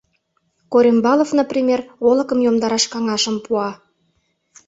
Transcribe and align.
Корембалов, 0.71 1.29
например, 1.41 1.79
олыкым 2.09 2.39
йомдараш 2.45 2.85
каҥашым 2.93 3.35
пуа. 3.45 3.69